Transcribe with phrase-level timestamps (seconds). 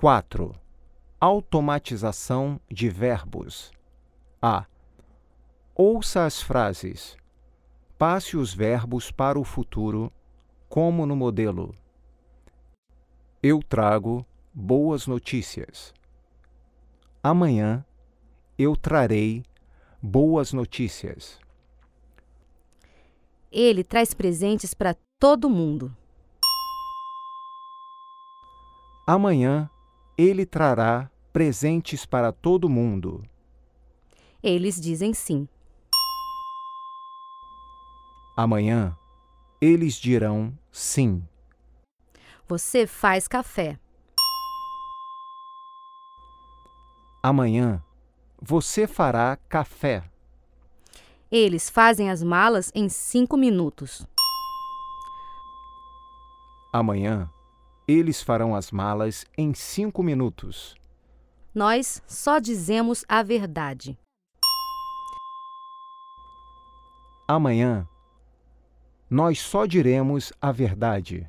[0.00, 0.54] 4.
[1.18, 3.72] Automatização de verbos.
[4.40, 4.64] A.
[5.74, 7.16] Ouça as frases.
[7.98, 10.12] Passe os verbos para o futuro,
[10.68, 11.74] como no modelo.
[13.42, 14.24] Eu trago
[14.54, 15.92] boas notícias.
[17.20, 17.84] Amanhã
[18.56, 19.42] eu trarei
[20.00, 21.40] boas notícias.
[23.50, 25.92] Ele traz presentes para todo mundo.
[29.04, 29.68] Amanhã
[30.18, 33.22] ele trará presentes para todo mundo.
[34.42, 35.48] Eles dizem sim.
[38.36, 38.96] Amanhã
[39.60, 41.22] eles dirão sim.
[42.48, 43.78] Você faz café.
[47.22, 47.82] Amanhã
[48.40, 50.02] você fará café.
[51.30, 54.04] Eles fazem as malas em cinco minutos.
[56.72, 57.30] Amanhã
[57.88, 60.76] eles farão as malas em cinco minutos.
[61.54, 63.98] Nós só dizemos a verdade.
[67.26, 67.88] Amanhã
[69.10, 71.26] nós só diremos a verdade.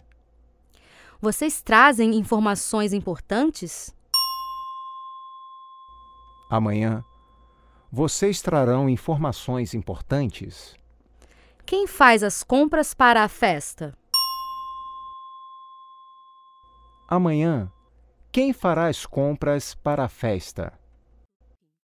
[1.21, 3.95] Vocês trazem informações importantes?
[6.49, 7.03] Amanhã
[7.91, 10.75] vocês trarão informações importantes.
[11.65, 13.97] Quem faz as compras para a festa?
[17.11, 17.71] Amanhã,
[18.31, 20.78] quem fará as compras para a festa?